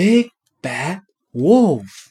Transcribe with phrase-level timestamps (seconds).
[0.00, 0.30] big
[0.62, 1.02] bad
[1.34, 2.08] wolf.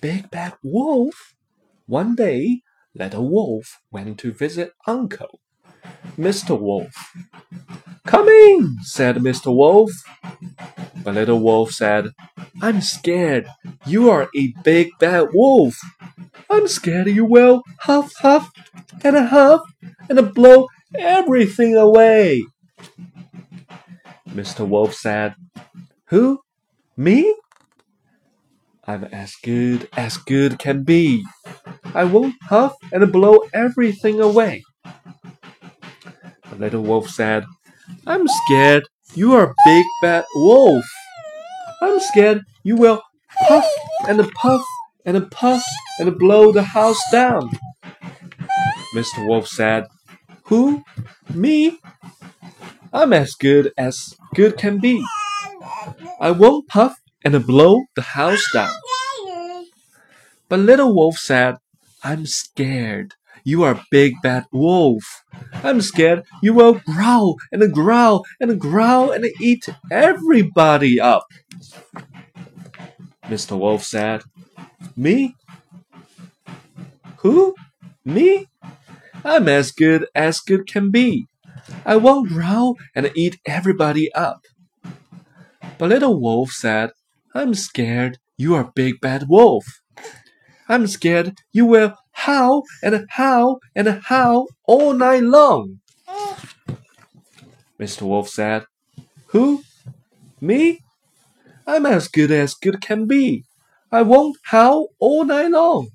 [0.00, 1.34] Big bad wolf.
[1.86, 2.60] One day,
[2.94, 5.40] little wolf went to visit uncle,
[6.16, 6.56] Mr.
[6.56, 6.94] Wolf.
[8.06, 9.52] Come in, said Mr.
[9.52, 9.90] Wolf.
[11.02, 12.10] But little wolf said,
[12.62, 13.48] I'm scared.
[13.84, 15.76] You are a big bad wolf.
[16.48, 18.52] I'm scared you will huff huff
[19.02, 19.62] and a huff
[20.08, 22.44] and a blow everything away.
[24.36, 24.68] Mr.
[24.68, 25.34] Wolf said,
[26.08, 26.40] Who?
[26.94, 27.34] Me?
[28.86, 31.24] I'm as good as good can be.
[31.94, 34.62] I won't huff and blow everything away.
[36.50, 37.46] The little wolf said,
[38.06, 40.84] I'm scared you are a big bad wolf.
[41.80, 43.02] I'm scared you will
[43.48, 43.64] puff
[44.06, 44.62] and puff
[45.06, 45.64] and puff
[45.98, 47.50] and blow the house down.
[48.94, 49.26] Mr.
[49.26, 49.86] Wolf said,
[50.44, 50.84] Who?
[51.32, 51.78] Me?
[52.92, 55.04] I'm as good as good can be.
[56.20, 58.72] I won't puff and blow the house down.
[60.48, 61.56] But Little Wolf said,
[62.02, 63.14] I'm scared.
[63.44, 65.24] You are a big bad wolf.
[65.62, 71.26] I'm scared you will growl and growl and growl and eat everybody up.
[73.24, 73.58] Mr.
[73.58, 74.22] Wolf said,
[74.96, 75.34] Me?
[77.18, 77.54] Who?
[78.04, 78.48] Me?
[79.24, 81.26] I'm as good as good can be.
[81.84, 84.40] I won't growl and eat everybody up.
[85.78, 86.90] But Little Wolf said,
[87.34, 89.64] I'm scared you are a big bad wolf.
[90.68, 95.80] I'm scared you will howl and howl and howl all night long.
[97.78, 98.02] Mr.
[98.02, 98.64] Wolf said,
[99.28, 99.62] Who?
[100.40, 100.80] Me?
[101.66, 103.44] I'm as good as good can be.
[103.92, 105.88] I won't howl all night long.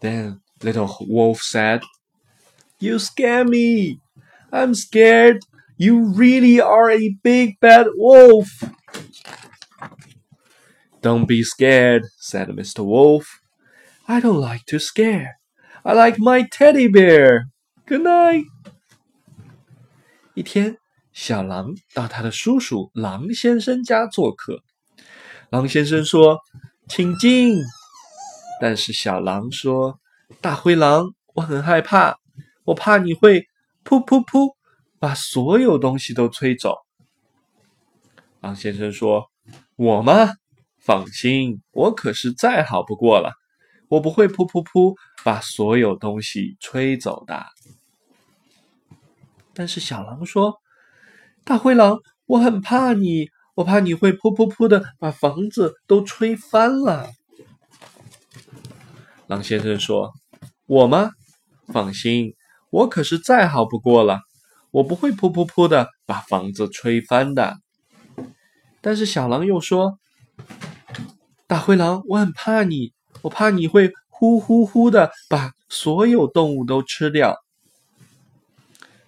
[0.00, 1.82] Then Little Wolf said,
[2.80, 4.00] You scare me.
[4.51, 5.39] I'm scared.
[5.77, 8.47] You really are a big bad wolf.
[11.01, 12.83] Don't be scared, said Mr.
[12.83, 13.25] Wolf.
[14.07, 15.39] I don't like to scare.
[15.85, 17.45] I like my teddy bear.
[17.87, 18.43] Good night.
[20.33, 20.77] 一天，
[21.13, 24.63] 小狼到他的叔叔狼先生家做客。
[25.49, 26.43] 狼先生说：“
[26.89, 27.57] 请进。”
[28.59, 32.17] 但是小狼说：“大灰狼，我很害怕，
[32.65, 33.47] 我怕你会
[33.84, 34.54] 噗噗噗
[34.98, 36.76] 把所有东西都吹走。”
[38.40, 39.30] 狼先生说
[39.76, 40.34] ：“我吗？
[40.78, 43.32] 放心，我可是再好不过了，
[43.88, 44.94] 我不会噗噗噗
[45.24, 47.46] 把所有东西吹走的。”
[49.54, 50.60] 但是小狼说
[51.44, 57.08] ：“大灰狼，我很怕你，我怕你会噗噗噗的把房子都吹翻了。”
[59.26, 60.12] 狼先生说
[60.66, 61.12] ：“我吗？
[61.68, 62.34] 放心，
[62.74, 64.18] 我可是再好不过了，
[64.72, 67.58] 我不会噗噗噗的把房子吹翻的。”
[68.82, 70.00] 但是小狼又说
[71.46, 72.92] ：“大灰狼，我很怕你，
[73.22, 77.36] 我怕你会呼呼呼的把所有动物都吃掉。”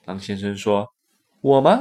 [0.07, 0.87] 狼先生说
[1.43, 1.81] ：“我吗？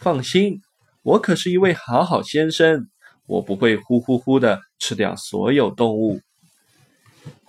[0.00, 0.60] 放心，
[1.02, 2.88] 我可是一位好好先生，
[3.26, 6.20] 我不会呼呼呼的吃掉所有动物。”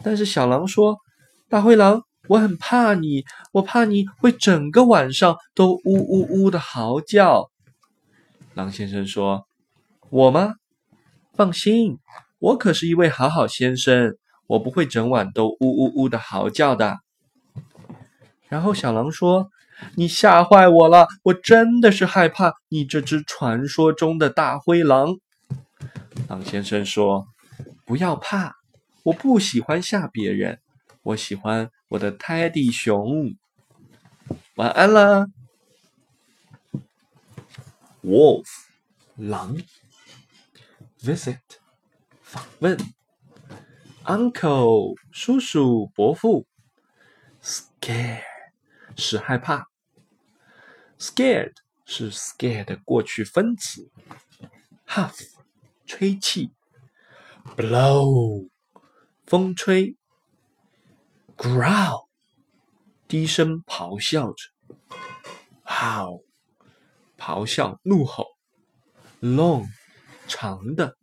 [0.04, 1.00] 但是小狼说
[1.50, 7.50] ：“大灰狼，我很怕你，我怕你会整个晚上都呜呜呜的嚎叫。”
[8.54, 9.46] 狼先生说
[10.10, 10.56] ：“我吗？
[11.34, 11.98] 放心，
[12.40, 14.16] 我可是一位好好先生，
[14.48, 17.00] 我不会整晚都呜呜呜的嚎叫的。”
[18.50, 19.50] 然后小狼说。
[19.96, 21.08] 你吓坏我了！
[21.24, 25.18] 我真的是害怕你这只传说中的大灰狼。
[26.28, 27.26] 狼先生说
[27.84, 28.54] ：“不要怕，
[29.02, 30.60] 我不喜欢吓别人，
[31.02, 33.36] 我喜欢我的泰迪熊。”
[34.56, 35.28] 晚安啦
[38.02, 38.46] ，Wolf，
[39.16, 39.58] 狼
[41.02, 41.42] ，Visit，
[42.22, 42.78] 访问
[44.06, 46.48] ，Uncle，叔叔伯父
[47.42, 48.22] ，Scare，
[48.96, 49.68] 是害怕。
[50.98, 53.92] Scared 是 scared 的过去分词
[54.88, 55.28] ，huff
[55.86, 56.52] 吹气
[57.58, 58.48] ，blow
[59.26, 59.98] 风吹
[61.42, 62.06] ，growl
[63.08, 64.36] 低声咆哮着
[65.66, 66.24] ，howl
[67.18, 68.28] 咆哮怒吼
[69.22, 69.68] ，long
[70.28, 70.96] 长的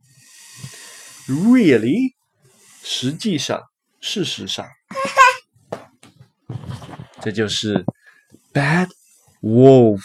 [1.26, 2.14] ，really
[2.82, 3.60] 实际上
[4.00, 4.66] 事实上，
[7.20, 7.84] 这就是
[8.52, 8.88] bad。
[9.40, 10.02] wolf